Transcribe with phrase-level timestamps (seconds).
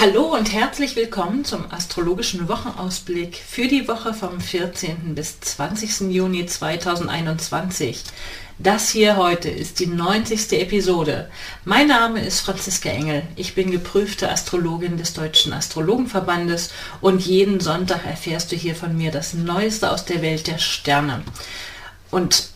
[0.00, 5.14] Hallo und herzlich willkommen zum astrologischen Wochenausblick für die Woche vom 14.
[5.14, 6.10] bis 20.
[6.10, 8.04] Juni 2021.
[8.58, 10.52] Das hier heute ist die 90.
[10.52, 11.28] Episode.
[11.66, 13.24] Mein Name ist Franziska Engel.
[13.36, 16.70] Ich bin geprüfte Astrologin des Deutschen Astrologenverbandes
[17.02, 21.20] und jeden Sonntag erfährst du hier von mir das Neueste aus der Welt der Sterne.
[22.10, 22.48] Und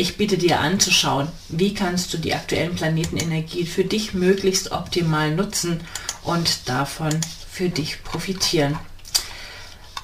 [0.00, 5.82] ich biete dir anzuschauen, wie kannst du die aktuellen Planetenenergie für dich möglichst optimal nutzen
[6.22, 8.78] und davon für dich profitieren.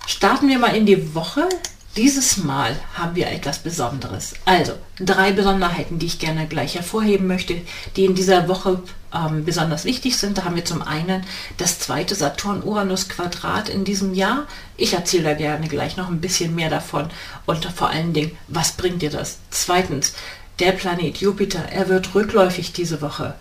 [0.07, 1.49] Starten wir mal in die Woche.
[1.97, 4.35] Dieses Mal haben wir etwas Besonderes.
[4.45, 7.63] Also drei Besonderheiten, die ich gerne gleich hervorheben möchte,
[7.97, 8.83] die in dieser Woche
[9.15, 10.37] ähm, besonders wichtig sind.
[10.37, 11.25] Da haben wir zum einen
[11.57, 14.47] das zweite Saturn-Uranus-Quadrat in diesem Jahr.
[14.77, 17.09] Ich erzähle da gerne gleich noch ein bisschen mehr davon
[17.47, 19.39] und vor allen Dingen, was bringt dir das?
[19.51, 20.13] Zweitens,
[20.59, 23.35] der Planet Jupiter, er wird rückläufig diese Woche.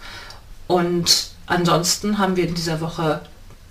[0.68, 3.22] Und ansonsten haben wir in dieser Woche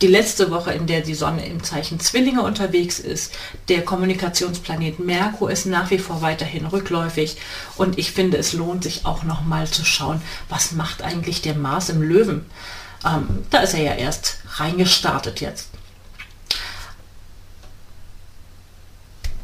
[0.02, 3.32] die letzte Woche, in der die Sonne im Zeichen Zwillinge unterwegs ist.
[3.68, 7.36] Der Kommunikationsplanet Merkur ist nach wie vor weiterhin rückläufig
[7.76, 11.54] und ich finde, es lohnt sich auch noch mal zu schauen, was macht eigentlich der
[11.54, 12.44] Mars im Löwen.
[13.04, 15.68] Ähm, da ist er ja erst reingestartet jetzt.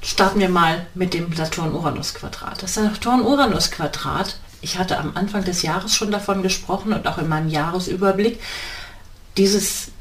[0.02, 2.62] Starten wir mal mit dem Saturn-Uranus-Quadrat.
[2.62, 7.48] Das Saturn-Uranus-Quadrat, ich hatte am Anfang des Jahres schon davon gesprochen und auch in meinem
[7.48, 8.40] Jahresüberblick,
[9.36, 9.92] dieses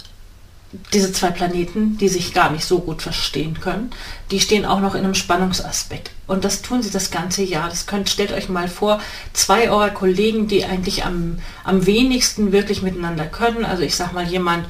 [0.94, 3.90] diese zwei Planeten, die sich gar nicht so gut verstehen können,
[4.30, 6.12] die stehen auch noch in einem Spannungsaspekt.
[6.28, 7.70] Und das tun sie das ganze Jahr.
[7.70, 9.02] Das könnt, stellt euch mal vor,
[9.34, 13.66] zwei eurer Kollegen, die eigentlich am, am wenigsten wirklich miteinander können.
[13.66, 14.68] Also ich sag mal jemand,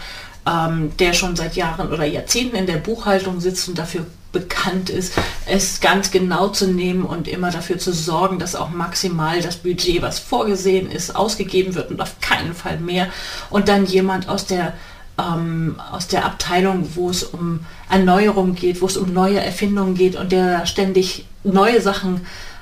[0.48, 5.14] ähm, der schon seit Jahren oder Jahrzehnten in der Buchhaltung sitzt und dafür bekannt ist,
[5.48, 10.02] es ganz genau zu nehmen und immer dafür zu sorgen, dass auch maximal das Budget,
[10.02, 13.08] was vorgesehen ist, ausgegeben wird und auf keinen Fall mehr.
[13.50, 14.74] Und dann jemand aus der
[15.20, 20.16] ähm, aus der Abteilung, wo es um Erneuerung geht, wo es um neue Erfindungen geht
[20.16, 22.22] und der ständig neue Sachen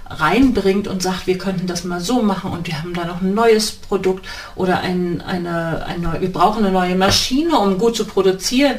[0.10, 3.34] reinbringt und sagt, wir könnten das mal so machen und wir haben da noch ein
[3.34, 4.26] neues Produkt
[4.56, 8.76] oder ein, eine, eine, wir brauchen eine neue Maschine, um gut zu produzieren.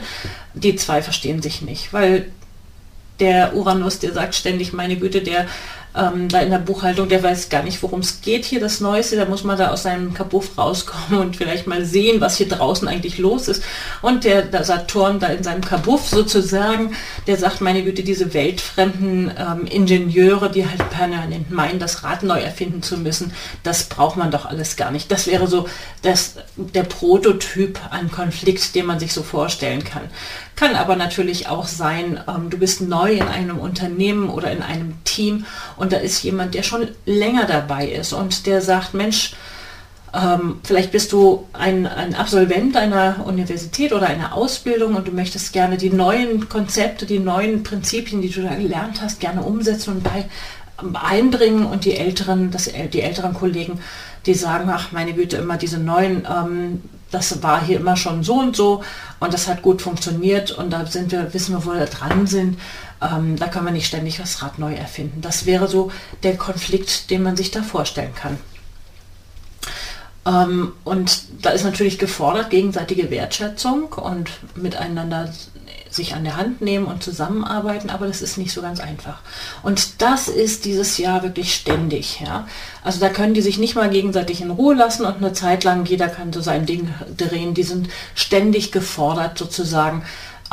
[0.55, 2.31] Die zwei verstehen sich nicht, weil
[3.21, 5.47] der Uranus, der sagt ständig, meine Güte, der
[5.97, 9.17] ähm, da in der Buchhaltung, der weiß gar nicht, worum es geht hier, das Neueste,
[9.17, 12.87] da muss man da aus seinem Kabuff rauskommen und vielleicht mal sehen, was hier draußen
[12.87, 13.63] eigentlich los ist.
[14.03, 16.95] Und der, der Saturn da in seinem Kabuff sozusagen,
[17.27, 22.41] der sagt, meine Güte, diese weltfremden ähm, Ingenieure, die halt permanent meinen, das Rad neu
[22.41, 23.33] erfinden zu müssen,
[23.63, 25.11] das braucht man doch alles gar nicht.
[25.11, 25.69] Das wäre so
[26.03, 30.03] das, der Prototyp an Konflikt, den man sich so vorstellen kann.
[30.59, 34.95] Kann aber natürlich auch sein, ähm, du bist neu in einem Unternehmen oder in einem
[35.05, 35.47] Team
[35.79, 39.35] und da ist jemand, der schon länger dabei ist und der sagt, Mensch,
[40.15, 45.53] ähm, vielleicht bist du ein, ein Absolvent einer Universität oder einer Ausbildung und du möchtest
[45.53, 50.05] gerne die neuen Konzepte, die neuen Prinzipien, die du da gelernt hast, gerne umsetzen und
[50.05, 50.25] bei,
[50.95, 51.67] einbringen.
[51.67, 53.81] Und die älteren, das, die älteren Kollegen,
[54.27, 58.35] die sagen, ach meine Güte, immer diese neuen ähm, das war hier immer schon so
[58.35, 58.83] und so
[59.21, 62.59] und das hat gut funktioniert und da sind wir, wissen wir, wo wir dran sind.
[63.01, 65.21] Ähm, da kann man nicht ständig das Rad neu erfinden.
[65.21, 65.91] Das wäre so
[66.23, 68.39] der Konflikt, den man sich da vorstellen kann.
[70.27, 75.33] Ähm, und da ist natürlich gefordert gegenseitige Wertschätzung und miteinander
[75.99, 79.21] sich an der Hand nehmen und zusammenarbeiten, aber das ist nicht so ganz einfach.
[79.63, 82.21] Und das ist dieses Jahr wirklich ständig.
[82.21, 82.49] Ja?
[82.83, 85.85] Also da können die sich nicht mal gegenseitig in Ruhe lassen und eine Zeit lang,
[85.85, 87.53] jeder kann so sein Ding drehen.
[87.53, 90.03] Die sind ständig gefordert, sozusagen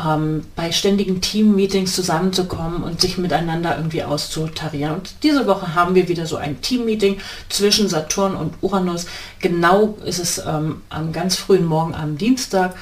[0.04, 4.96] ähm, bei ständigen Team-Meetings zusammenzukommen und sich miteinander irgendwie auszutarieren.
[4.96, 7.20] Und diese Woche haben wir wieder so ein Team-Meeting
[7.50, 9.06] zwischen Saturn und Uranus.
[9.40, 12.76] Genau ist es ähm, am ganz frühen Morgen am Dienstag.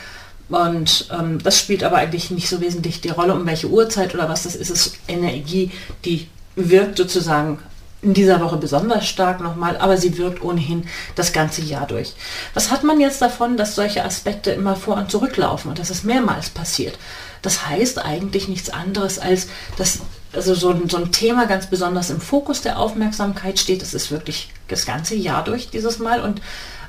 [0.53, 4.29] Und ähm, das spielt aber eigentlich nicht so wesentlich die Rolle, um welche Uhrzeit oder
[4.29, 4.69] was das ist.
[4.69, 5.71] Es ist Energie,
[6.05, 7.57] die wirkt sozusagen
[8.03, 12.13] in dieser Woche besonders stark nochmal, aber sie wirkt ohnehin das ganze Jahr durch.
[12.53, 16.03] Was hat man jetzt davon, dass solche Aspekte immer vor und zurücklaufen und dass es
[16.03, 16.99] mehrmals passiert?
[17.41, 19.47] Das heißt eigentlich nichts anderes als,
[19.77, 20.01] dass
[20.33, 23.81] also so, ein, so ein Thema ganz besonders im Fokus der Aufmerksamkeit steht.
[23.81, 26.43] Das ist wirklich das ganze Jahr durch dieses Mal und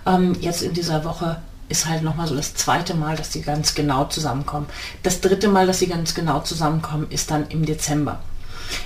[0.05, 1.39] ähm, jetzt in dieser Woche
[1.75, 4.67] ist halt nochmal so das zweite Mal, dass sie ganz genau zusammenkommen.
[5.03, 8.21] Das dritte Mal, dass sie ganz genau zusammenkommen, ist dann im Dezember.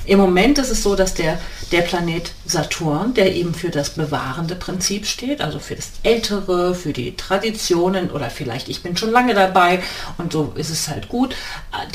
[0.06, 1.38] Im Moment ist es so, dass der,
[1.70, 6.92] der Planet Saturn, der eben für das bewahrende Prinzip steht, also für das Ältere, für
[6.92, 9.82] die Traditionen oder vielleicht ich bin schon lange dabei
[10.16, 11.36] und so ist es halt gut,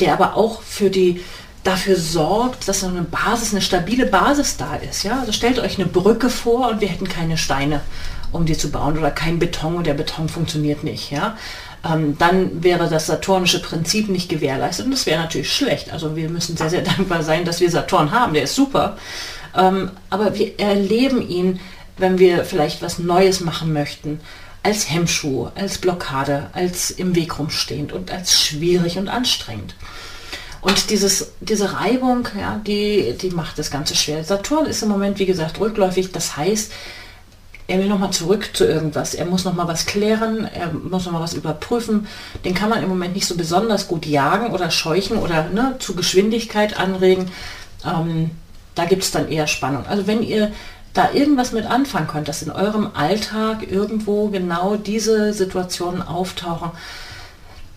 [0.00, 1.20] der aber auch für die
[1.64, 5.02] dafür sorgt, dass so eine Basis, eine stabile Basis da ist.
[5.02, 5.20] Ja?
[5.20, 7.80] Also stellt euch eine Brücke vor und wir hätten keine Steine
[8.34, 11.10] um die zu bauen oder kein Beton und der Beton funktioniert nicht.
[11.10, 11.36] Ja?
[11.84, 15.92] ähm, dann wäre das saturnische Prinzip nicht gewährleistet und das wäre natürlich schlecht.
[15.92, 18.96] Also wir müssen sehr, sehr dankbar sein, dass wir Saturn haben, der ist super.
[19.54, 21.60] Ähm, aber wir erleben ihn,
[21.96, 24.20] wenn wir vielleicht was Neues machen möchten,
[24.62, 29.74] als Hemmschuh, als Blockade, als im Weg rumstehend und als schwierig und anstrengend.
[30.62, 34.24] Und dieses, diese Reibung, ja, die, die macht das Ganze schwer.
[34.24, 36.10] Saturn ist im Moment, wie gesagt, rückläufig.
[36.12, 36.72] Das heißt,
[37.66, 39.14] er will nochmal zurück zu irgendwas.
[39.14, 42.06] Er muss nochmal was klären, er muss nochmal was überprüfen.
[42.44, 45.94] Den kann man im Moment nicht so besonders gut jagen oder scheuchen oder ne, zu
[45.94, 47.30] Geschwindigkeit anregen.
[47.86, 48.32] Ähm,
[48.74, 49.86] da gibt es dann eher Spannung.
[49.86, 50.52] Also wenn ihr
[50.92, 56.70] da irgendwas mit anfangen könnt, dass in eurem Alltag irgendwo genau diese Situationen auftauchen,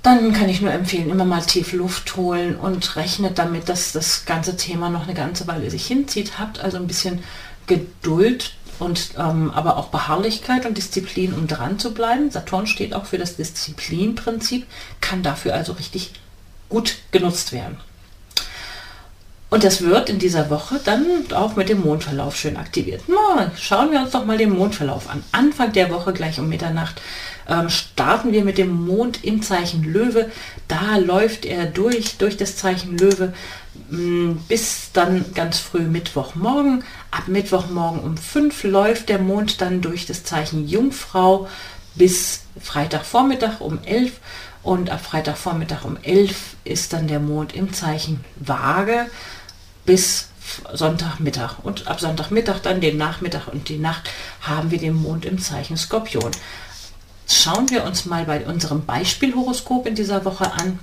[0.04, 4.26] dann kann ich nur empfehlen, immer mal tief Luft holen und rechnet damit, dass das
[4.26, 6.40] ganze Thema noch eine ganze Weile sich hinzieht.
[6.40, 7.24] Habt also ein bisschen
[7.66, 12.32] Geduld und ähm, aber auch Beharrlichkeit und Disziplin, um dran zu bleiben.
[12.32, 14.66] Saturn steht auch für das Disziplinprinzip,
[15.02, 16.12] kann dafür also richtig
[16.70, 17.78] gut genutzt werden.
[19.50, 23.04] Und das wird in dieser Woche dann auch mit dem Mondverlauf schön aktiviert.
[23.08, 25.24] Na, schauen wir uns doch mal den Mondverlauf an.
[25.32, 27.02] Anfang der Woche, gleich um Mitternacht,
[27.48, 30.32] ähm, starten wir mit dem Mond im Zeichen Löwe.
[30.68, 33.34] Da läuft er durch, durch das Zeichen Löwe
[33.90, 36.84] mm, bis dann ganz früh Mittwochmorgen.
[37.12, 41.48] Ab Mittwochmorgen um 5 läuft der Mond dann durch das Zeichen Jungfrau
[41.96, 44.14] bis Freitagvormittag um 11
[44.64, 49.08] und ab Freitagvormittag um 11 ist dann der Mond im Zeichen Waage
[49.86, 50.28] bis
[50.74, 51.60] Sonntagmittag.
[51.64, 54.10] Und ab Sonntagmittag dann den Nachmittag und die Nacht
[54.42, 56.32] haben wir den Mond im Zeichen Skorpion.
[57.28, 60.80] Schauen wir uns mal bei unserem Beispielhoroskop in dieser Woche an,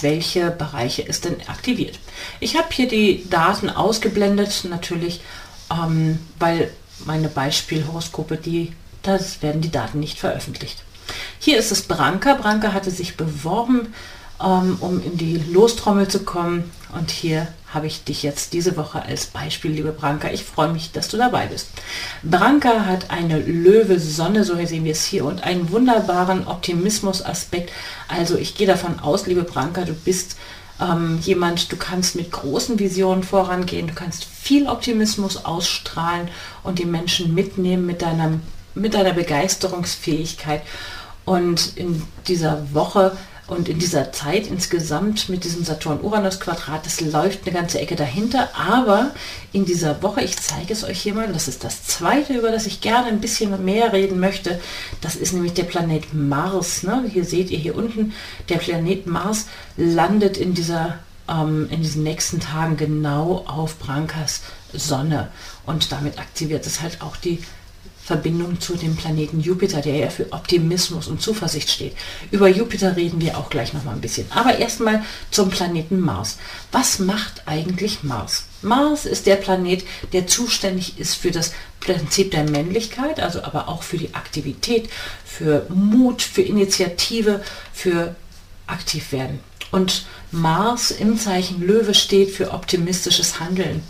[0.00, 1.98] welche Bereiche es denn aktiviert.
[2.38, 5.20] Ich habe hier die Daten ausgeblendet, natürlich,
[5.70, 6.72] ähm, weil
[7.04, 10.84] meine Beispielhoroskope, die, das werden die Daten nicht veröffentlicht.
[11.38, 12.34] Hier ist es Branka.
[12.34, 13.92] Branka hatte sich beworben
[14.42, 16.70] ähm, um in die Lostrommel zu kommen.
[16.92, 20.30] Und hier habe ich dich jetzt diese Woche als Beispiel, liebe Branka.
[20.30, 21.68] Ich freue mich, dass du dabei bist.
[22.22, 27.70] Branka hat eine Löwe-Sonne, so sehen wir es hier, und einen wunderbaren Optimismus-Aspekt.
[28.08, 30.36] Also ich gehe davon aus, liebe Branka, du bist
[30.80, 36.28] ähm, jemand, du kannst mit großen Visionen vorangehen, du kannst viel Optimismus ausstrahlen
[36.62, 38.32] und die Menschen mitnehmen mit deiner,
[38.74, 40.62] mit deiner Begeisterungsfähigkeit.
[41.24, 43.16] Und in dieser Woche
[43.50, 48.48] und in dieser Zeit insgesamt mit diesem Saturn-Uranus-Quadrat, das läuft eine ganze Ecke dahinter.
[48.54, 49.10] Aber
[49.52, 52.66] in dieser Woche, ich zeige es euch hier mal, das ist das zweite, über das
[52.66, 54.60] ich gerne ein bisschen mehr reden möchte.
[55.00, 56.84] Das ist nämlich der Planet Mars.
[56.84, 57.04] Ne?
[57.12, 58.12] Hier seht ihr hier unten,
[58.48, 64.42] der Planet Mars landet in dieser ähm, in diesen nächsten Tagen genau auf Brankas
[64.72, 65.28] Sonne.
[65.66, 67.40] Und damit aktiviert es halt auch die
[68.10, 71.94] Verbindung zu dem Planeten Jupiter, der ja für Optimismus und Zuversicht steht.
[72.32, 74.26] Über Jupiter reden wir auch gleich noch mal ein bisschen.
[74.30, 76.38] Aber erstmal zum Planeten Mars.
[76.72, 78.46] Was macht eigentlich Mars?
[78.62, 83.84] Mars ist der Planet, der zuständig ist für das Prinzip der Männlichkeit, also aber auch
[83.84, 84.90] für die Aktivität,
[85.24, 88.16] für Mut, für Initiative, für
[88.66, 89.38] aktiv werden.
[89.70, 93.84] Und Mars im Zeichen Löwe steht für optimistisches Handeln.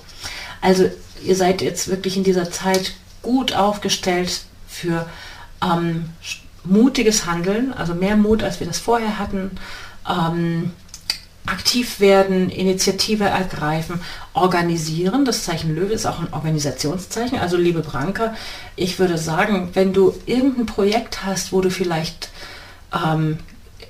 [0.61, 0.91] Also
[1.25, 5.07] ihr seid jetzt wirklich in dieser Zeit gut aufgestellt für
[5.63, 6.11] ähm,
[6.65, 9.53] mutiges Handeln, also mehr Mut, als wir das vorher hatten.
[10.09, 10.73] Ähm,
[11.47, 14.01] aktiv werden, Initiative ergreifen,
[14.35, 15.25] organisieren.
[15.25, 17.39] Das Zeichen Löwe ist auch ein Organisationszeichen.
[17.39, 18.35] Also liebe Branka,
[18.77, 22.31] ich würde sagen, wenn du irgendein Projekt hast, wo du vielleicht
[22.95, 23.39] ähm,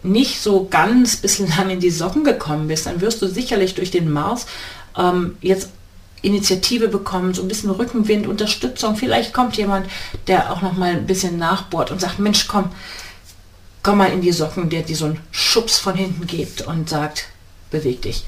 [0.02, 4.10] nicht so ganz bislang in die Socken gekommen bist, dann wirst du sicherlich durch den
[4.10, 4.46] Mars
[4.96, 5.70] ähm, jetzt
[6.22, 8.96] Initiative bekommen, so ein bisschen Rückenwind, Unterstützung.
[8.96, 9.88] Vielleicht kommt jemand,
[10.26, 12.70] der auch noch mal ein bisschen nachbohrt und sagt, Mensch, komm,
[13.82, 17.26] komm mal in die Socken, der dir so einen Schubs von hinten gibt und sagt,
[17.70, 18.24] beweg dich.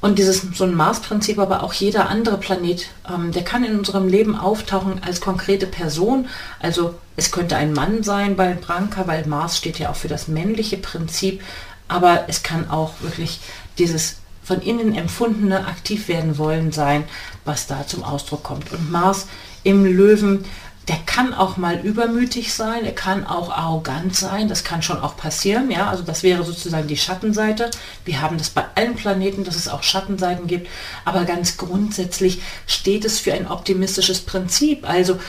[0.00, 4.08] Und dieses so ein Mars-Prinzip, aber auch jeder andere Planet, ähm, der kann in unserem
[4.08, 6.28] Leben auftauchen als konkrete Person.
[6.58, 10.26] Also es könnte ein Mann sein bei Branka, weil Mars steht ja auch für das
[10.26, 11.42] männliche Prinzip,
[11.86, 13.40] aber es kann auch wirklich
[13.78, 17.04] dieses von innen empfundene aktiv werden wollen sein,
[17.44, 18.72] was da zum Ausdruck kommt.
[18.72, 19.26] Und Mars
[19.62, 20.44] im Löwen,
[20.88, 25.16] der kann auch mal übermütig sein, er kann auch arrogant sein, das kann schon auch
[25.16, 27.70] passieren, ja, also das wäre sozusagen die Schattenseite.
[28.04, 30.68] Wir haben das bei allen Planeten, dass es auch Schattenseiten gibt,
[31.04, 35.20] aber ganz grundsätzlich steht es für ein optimistisches Prinzip, also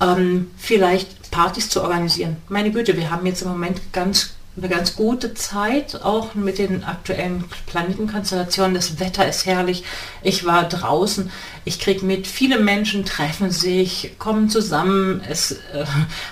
[0.00, 2.36] ähm, vielleicht Partys zu organisieren.
[2.48, 6.82] Meine Güte, wir haben jetzt im Moment ganz eine ganz gute Zeit, auch mit den
[6.84, 8.74] aktuellen Planetenkonstellationen.
[8.74, 9.84] Das Wetter ist herrlich.
[10.22, 11.30] Ich war draußen.
[11.64, 15.22] Ich kriege mit, viele Menschen treffen sich, kommen zusammen.
[15.28, 15.84] Es äh,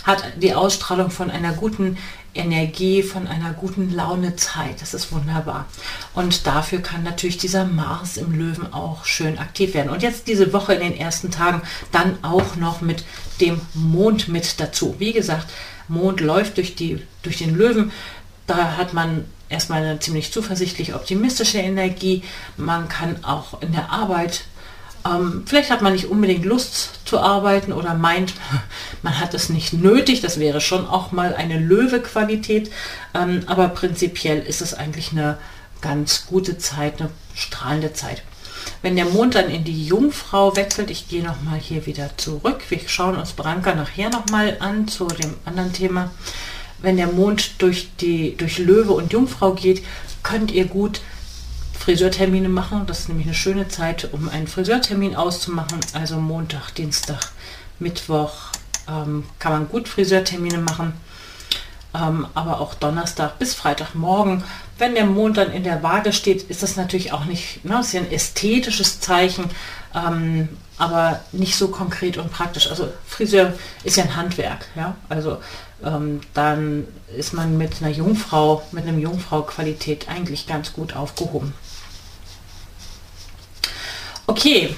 [0.04, 1.96] hat die Ausstrahlung von einer guten
[2.34, 4.80] Energie, von einer guten Launezeit.
[4.80, 5.66] Das ist wunderbar.
[6.14, 9.90] Und dafür kann natürlich dieser Mars im Löwen auch schön aktiv werden.
[9.90, 13.04] Und jetzt diese Woche in den ersten Tagen dann auch noch mit
[13.40, 14.96] dem Mond mit dazu.
[14.98, 15.48] Wie gesagt,
[15.88, 17.92] Mond läuft durch, die, durch den Löwen.
[18.46, 22.22] Da hat man erstmal eine ziemlich zuversichtlich optimistische Energie.
[22.56, 24.44] Man kann auch in der Arbeit
[25.04, 28.34] ähm, vielleicht hat man nicht unbedingt Lust zu arbeiten oder meint,
[29.02, 30.20] man hat es nicht nötig.
[30.20, 32.70] Das wäre schon auch mal eine Löwe-Qualität.
[33.14, 35.38] Ähm, aber prinzipiell ist es eigentlich eine
[35.80, 38.22] ganz gute Zeit, eine strahlende Zeit.
[38.80, 42.62] Wenn der Mond dann in die Jungfrau wechselt, ich gehe noch mal hier wieder zurück.
[42.68, 46.10] Wir schauen uns Branka nachher noch mal an zu dem anderen Thema.
[46.80, 49.82] Wenn der Mond durch, die, durch Löwe und Jungfrau geht,
[50.22, 51.00] könnt ihr gut
[51.76, 52.86] Friseurtermine machen.
[52.86, 55.80] Das ist nämlich eine schöne Zeit, um einen Friseurtermin auszumachen.
[55.92, 57.32] Also Montag, Dienstag,
[57.80, 58.52] Mittwoch
[58.88, 60.92] ähm, kann man gut Friseurtermine machen.
[61.94, 64.44] Ähm, aber auch Donnerstag bis Freitagmorgen.
[64.76, 67.92] Wenn der Mond dann in der Waage steht, ist das natürlich auch nicht, ne, ist
[67.92, 69.46] ja ein ästhetisches Zeichen,
[69.94, 72.68] ähm, aber nicht so konkret und praktisch.
[72.70, 73.54] Also Friseur
[73.84, 74.96] ist ja ein Handwerk, ja.
[75.08, 75.38] Also
[75.82, 81.54] ähm, dann ist man mit einer Jungfrau, mit einem Jungfrau-Qualität eigentlich ganz gut aufgehoben.
[84.26, 84.76] Okay,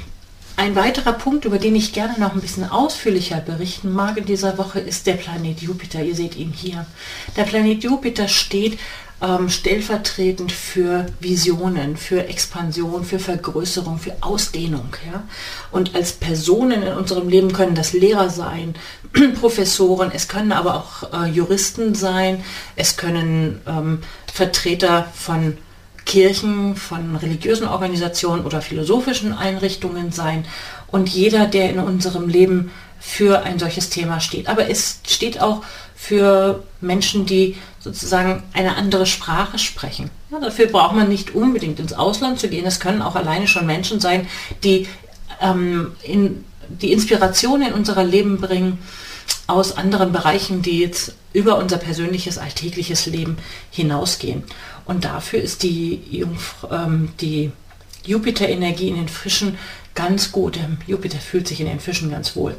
[0.60, 4.58] ein weiterer Punkt, über den ich gerne noch ein bisschen ausführlicher berichten mag in dieser
[4.58, 6.02] Woche, ist der Planet Jupiter.
[6.02, 6.84] Ihr seht ihn hier.
[7.34, 8.78] Der Planet Jupiter steht
[9.22, 14.94] ähm, stellvertretend für Visionen, für Expansion, für Vergrößerung, für Ausdehnung.
[15.10, 15.22] Ja?
[15.70, 18.74] Und als Personen in unserem Leben können das Lehrer sein,
[19.40, 22.44] Professoren, es können aber auch äh, Juristen sein,
[22.76, 24.00] es können ähm,
[24.30, 25.56] Vertreter von
[26.10, 30.44] Kirchen, von religiösen Organisationen oder philosophischen Einrichtungen sein
[30.88, 34.48] und jeder, der in unserem Leben für ein solches Thema steht.
[34.48, 35.62] Aber es steht auch
[35.94, 40.10] für Menschen, die sozusagen eine andere Sprache sprechen.
[40.32, 42.66] Ja, dafür braucht man nicht unbedingt ins Ausland zu gehen.
[42.66, 44.26] Es können auch alleine schon Menschen sein,
[44.64, 44.88] die
[45.40, 48.78] ähm, in, die Inspiration in unser Leben bringen
[49.50, 53.36] aus anderen Bereichen, die jetzt über unser persönliches, alltägliches Leben
[53.70, 54.44] hinausgehen.
[54.84, 57.52] Und dafür ist die, Jungf ähm, die
[58.04, 59.58] Jupiter-Energie in den Fischen
[59.94, 60.58] ganz gut.
[60.86, 62.56] Jupiter fühlt sich in den Fischen ganz wohl.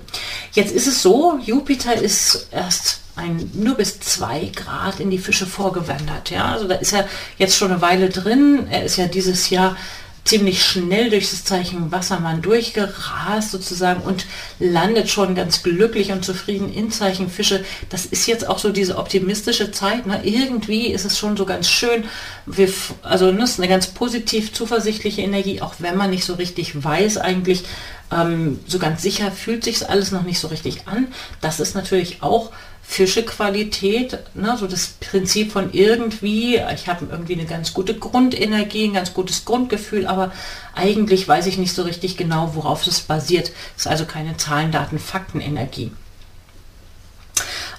[0.53, 5.45] Jetzt ist es so, Jupiter ist erst ein, nur bis zwei Grad in die Fische
[5.45, 6.29] vorgewandert.
[6.29, 7.07] Ja, also da ist er
[7.37, 8.67] jetzt schon eine Weile drin.
[8.69, 9.75] Er ist ja dieses Jahr
[10.23, 14.25] ziemlich schnell durch das Zeichen Wassermann durchgerast sozusagen und
[14.59, 17.65] landet schon ganz glücklich und zufrieden in Zeichen Fische.
[17.89, 20.05] Das ist jetzt auch so diese optimistische Zeit.
[20.05, 20.21] Ne?
[20.23, 22.05] Irgendwie ist es schon so ganz schön.
[22.45, 26.83] Wir, also das ist eine ganz positiv zuversichtliche Energie, auch wenn man nicht so richtig
[26.83, 27.63] weiß eigentlich,
[28.11, 31.07] ähm, so ganz sicher fühlt sich alles noch nicht so richtig an.
[31.41, 32.51] Das ist natürlich auch
[32.83, 38.93] Fischequalität, ne, so das Prinzip von irgendwie, ich habe irgendwie eine ganz gute Grundenergie, ein
[38.93, 40.31] ganz gutes Grundgefühl, aber
[40.75, 43.51] eigentlich weiß ich nicht so richtig genau, worauf es basiert.
[43.77, 45.91] Es ist also keine Zahlen, Daten, Faktenenergie.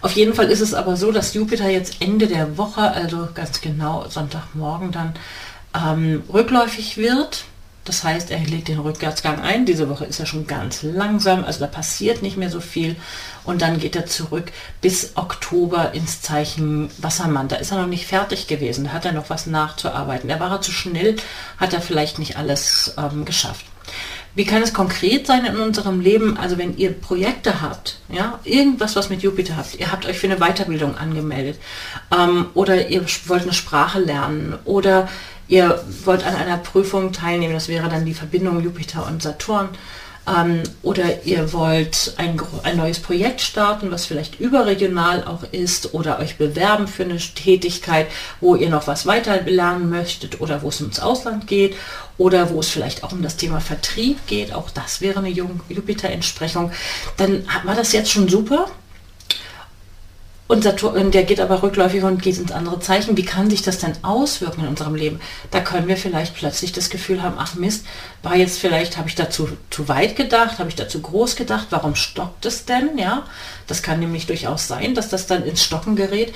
[0.00, 3.60] Auf jeden Fall ist es aber so, dass Jupiter jetzt Ende der Woche, also ganz
[3.60, 5.14] genau Sonntagmorgen dann
[5.74, 7.44] ähm, rückläufig wird
[7.84, 9.66] das heißt, er legt den Rückwärtsgang ein.
[9.66, 12.96] Diese Woche ist er schon ganz langsam, also da passiert nicht mehr so viel.
[13.44, 17.48] Und dann geht er zurück bis Oktober ins Zeichen Wassermann.
[17.48, 20.30] Da ist er noch nicht fertig gewesen, da hat er noch was nachzuarbeiten.
[20.30, 21.16] Er war zu schnell,
[21.58, 23.64] hat er vielleicht nicht alles ähm, geschafft.
[24.34, 26.38] Wie kann es konkret sein in unserem Leben?
[26.38, 30.26] Also wenn ihr Projekte habt, ja, irgendwas, was mit Jupiter habt, ihr habt euch für
[30.26, 31.58] eine Weiterbildung angemeldet
[32.16, 35.08] ähm, oder ihr wollt eine Sprache lernen oder
[35.48, 39.68] ihr wollt an einer Prüfung teilnehmen, das wäre dann die Verbindung Jupiter und Saturn,
[40.26, 46.20] ähm, oder ihr wollt ein, ein neues Projekt starten, was vielleicht überregional auch ist, oder
[46.20, 48.06] euch bewerben für eine Tätigkeit,
[48.40, 51.74] wo ihr noch was weiter lernen möchtet oder wo es ins Ausland geht
[52.18, 56.70] oder wo es vielleicht auch um das Thema Vertrieb geht, auch das wäre eine Jupiter-Entsprechung,
[57.16, 58.66] dann war das jetzt schon super.
[60.52, 63.16] Und Saturn, der geht aber rückläufig und geht ins andere Zeichen.
[63.16, 65.18] Wie kann sich das denn auswirken in unserem Leben?
[65.50, 67.86] Da können wir vielleicht plötzlich das Gefühl haben, ach Mist,
[68.22, 71.94] war jetzt vielleicht, habe ich dazu zu weit gedacht, habe ich dazu groß gedacht, warum
[71.94, 72.98] stockt es denn?
[72.98, 73.22] Ja,
[73.66, 76.34] das kann nämlich durchaus sein, dass das dann ins Stocken gerät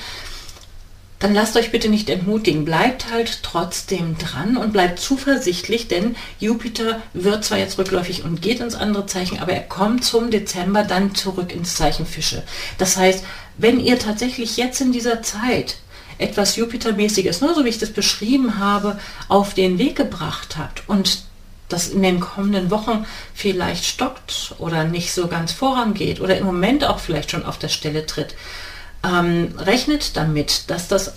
[1.18, 2.64] dann lasst euch bitte nicht entmutigen.
[2.64, 8.60] Bleibt halt trotzdem dran und bleibt zuversichtlich, denn Jupiter wird zwar jetzt rückläufig und geht
[8.60, 12.42] ins andere Zeichen, aber er kommt zum Dezember dann zurück ins Zeichen Fische.
[12.76, 13.24] Das heißt,
[13.58, 15.76] wenn ihr tatsächlich jetzt in dieser Zeit
[16.18, 18.98] etwas Jupitermäßiges, nur so wie ich das beschrieben habe,
[19.28, 21.24] auf den Weg gebracht habt und
[21.68, 26.84] das in den kommenden Wochen vielleicht stockt oder nicht so ganz vorangeht oder im Moment
[26.84, 28.34] auch vielleicht schon auf der Stelle tritt,
[29.04, 31.14] ähm, rechnet damit, dass das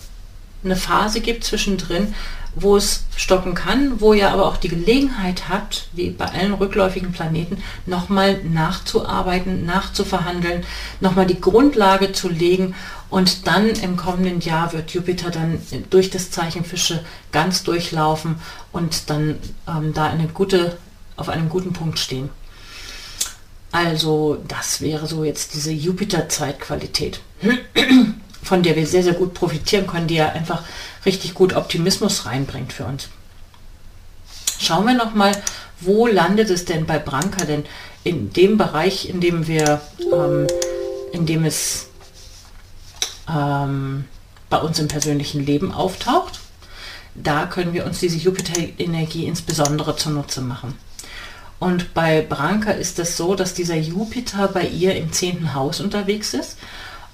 [0.64, 2.14] eine Phase gibt zwischendrin,
[2.56, 7.12] wo es stocken kann, wo ihr aber auch die Gelegenheit habt, wie bei allen rückläufigen
[7.12, 10.64] Planeten, nochmal nachzuarbeiten, nachzuverhandeln,
[11.00, 12.76] nochmal die Grundlage zu legen
[13.10, 18.36] und dann im kommenden Jahr wird Jupiter dann durch das Zeichen Fische ganz durchlaufen
[18.72, 19.38] und dann
[19.68, 20.78] ähm, da eine gute,
[21.18, 22.30] auf einem guten Punkt stehen.
[23.72, 27.22] Also das wäre so jetzt diese Jupiter-Zeitqualität
[28.44, 30.64] von der wir sehr, sehr gut profitieren können, die ja einfach
[31.06, 33.10] richtig gut Optimismus reinbringt für uns.
[34.60, 35.32] Schauen wir nochmal,
[35.80, 37.66] wo landet es denn bei Branka denn
[38.04, 39.82] in dem Bereich, in dem wir,
[40.14, 40.48] ähm,
[41.14, 41.88] in dem es
[43.30, 44.06] ähm,
[44.50, 46.40] bei uns im persönlichen Leben auftaucht.
[47.16, 50.78] Da können wir uns diese Jupiter-Energie insbesondere zunutze machen.
[51.60, 56.34] Und bei Branka ist es so, dass dieser Jupiter bei ihr im zehnten Haus unterwegs
[56.34, 56.58] ist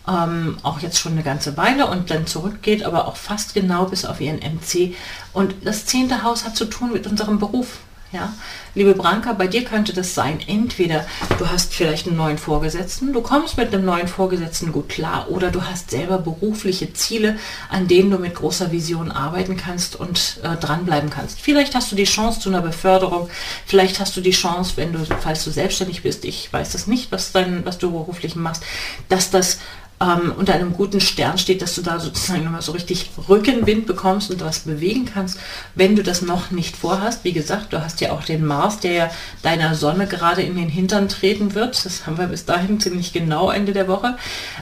[0.08, 4.06] ähm, auch jetzt schon eine ganze Weile und dann zurückgeht, aber auch fast genau bis
[4.06, 4.96] auf ihren MC.
[5.34, 7.80] Und das zehnte Haus hat zu tun mit unserem Beruf.
[8.16, 8.32] Ja,
[8.76, 11.06] liebe Branka, bei dir könnte das sein, entweder
[11.38, 15.52] du hast vielleicht einen neuen Vorgesetzten, du kommst mit einem neuen Vorgesetzten gut klar oder
[15.52, 17.38] du hast selber berufliche Ziele,
[17.70, 21.42] an denen du mit großer Vision arbeiten kannst und äh, dranbleiben kannst.
[21.42, 23.28] Vielleicht hast du die Chance zu einer Beförderung,
[23.66, 27.12] vielleicht hast du die Chance, wenn du, falls du selbstständig bist, ich weiß das nicht,
[27.12, 28.64] was, dein, was du beruflich machst,
[29.10, 29.60] dass das
[30.02, 34.30] ähm, unter einem guten Stern steht, dass du da sozusagen nochmal so richtig Rückenwind bekommst
[34.30, 35.40] und was bewegen kannst,
[35.74, 37.24] wenn du das noch nicht vorhast.
[37.24, 39.12] Wie gesagt, du hast ja auch den Mars, der ja
[39.42, 41.86] deiner Sonne gerade in den Hintern treten wird.
[41.86, 44.18] Das haben wir bis dahin ziemlich genau Ende der Woche.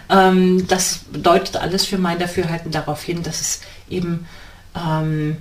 [0.09, 4.27] Ähm, das deutet alles für mein Dafürhalten darauf hin, dass es eben
[4.75, 5.37] ähm,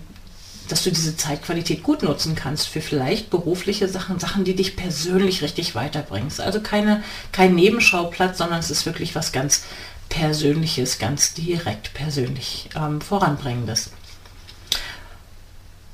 [0.69, 5.43] dass du diese Zeitqualität gut nutzen kannst für vielleicht berufliche Sachen, Sachen, die dich persönlich
[5.43, 6.41] richtig weiterbringst.
[6.41, 7.03] Also keine,
[7.33, 9.63] kein Nebenschauplatz, sondern es ist wirklich was ganz
[10.09, 13.91] Persönliches, ganz direkt persönlich ähm, voranbringendes.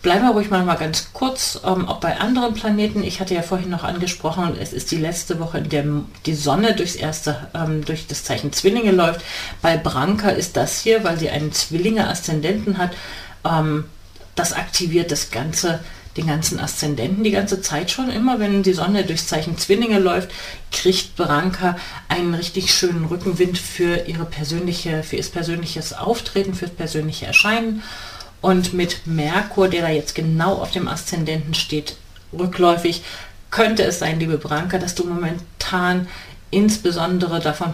[0.03, 3.03] Bleiben wir ruhig mal, ganz kurz, ähm, auch bei anderen Planeten.
[3.03, 5.85] Ich hatte ja vorhin noch angesprochen, es ist die letzte Woche, in der
[6.25, 9.21] die Sonne durchs erste, ähm, durch das Zeichen Zwillinge läuft.
[9.61, 12.93] Bei Branka ist das hier, weil sie einen Zwillinge-Aszendenten hat,
[13.45, 13.85] ähm,
[14.39, 15.81] das aktiviert das Ganze,
[16.17, 18.11] den ganzen Aszendenten die ganze Zeit schon.
[18.11, 20.31] Immer wenn die Sonne durchs Zeichen Zwillinge läuft,
[20.71, 21.77] kriegt Branka
[22.09, 27.83] einen richtig schönen Rückenwind für ihre persönliche, für ihr persönliches Auftreten, fürs persönliche Erscheinen.
[28.41, 31.97] Und mit Merkur, der da jetzt genau auf dem Aszendenten steht,
[32.33, 33.03] rückläufig,
[33.51, 36.07] könnte es sein, liebe Branka, dass du momentan
[36.51, 37.73] insbesondere davon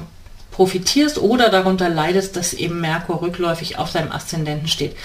[0.52, 4.96] profitierst oder darunter leidest, dass eben Merkur rückläufig auf deinem Aszendenten steht.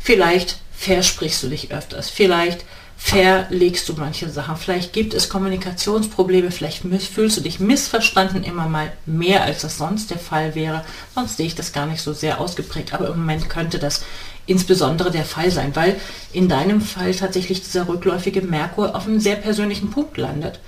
[0.00, 2.64] Vielleicht versprichst du dich öfters, vielleicht
[2.96, 8.92] verlegst du manche Sachen, vielleicht gibt es Kommunikationsprobleme, vielleicht fühlst du dich missverstanden immer mal
[9.06, 10.84] mehr, als das sonst der Fall wäre.
[11.14, 14.04] Sonst sehe ich das gar nicht so sehr ausgeprägt, aber im Moment könnte das
[14.46, 15.96] insbesondere der Fall sein, weil
[16.32, 20.58] in deinem Fall tatsächlich dieser rückläufige Merkur auf einem sehr persönlichen Punkt landet.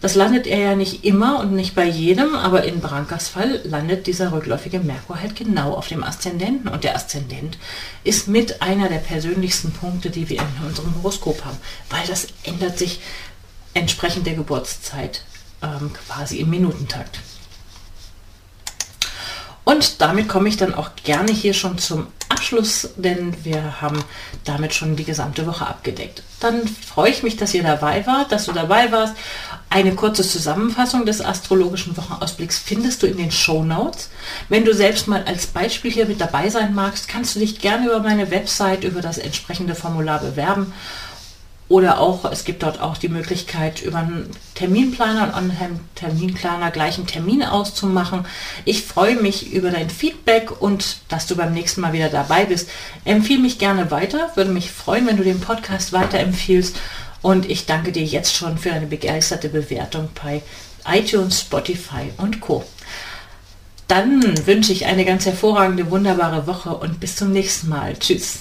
[0.00, 4.06] Das landet er ja nicht immer und nicht bei jedem, aber in Brankas Fall landet
[4.06, 7.58] dieser rückläufige Merkur halt genau auf dem Aszendenten und der Aszendent
[8.04, 11.58] ist mit einer der persönlichsten Punkte, die wir in unserem Horoskop haben,
[11.90, 13.00] weil das ändert sich
[13.74, 15.22] entsprechend der Geburtszeit
[15.62, 17.20] ähm, quasi im Minutentakt.
[19.64, 24.02] Und damit komme ich dann auch gerne hier schon zum Abschluss, denn wir haben
[24.44, 26.22] damit schon die gesamte Woche abgedeckt.
[26.40, 29.14] Dann freue ich mich, dass ihr dabei wart, dass du dabei warst.
[29.70, 34.10] Eine kurze Zusammenfassung des astrologischen Wochenausblicks findest du in den Show Notes.
[34.48, 37.86] Wenn du selbst mal als Beispiel hier mit dabei sein magst, kannst du dich gerne
[37.86, 40.72] über meine Website, über das entsprechende Formular bewerben
[41.68, 46.98] oder auch, es gibt dort auch die Möglichkeit, über einen Terminplaner und einen Terminplaner gleich
[46.98, 48.26] einen Termin auszumachen.
[48.66, 52.68] Ich freue mich über dein Feedback und dass du beim nächsten Mal wieder dabei bist.
[53.04, 56.76] Empfehle mich gerne weiter, würde mich freuen, wenn du den Podcast weiterempfiehlst.
[57.22, 60.42] Und ich danke dir jetzt schon für eine begeisterte Bewertung bei
[60.84, 62.64] iTunes, Spotify und Co.
[63.88, 67.94] Dann wünsche ich eine ganz hervorragende, wunderbare Woche und bis zum nächsten Mal.
[67.98, 68.40] Tschüss.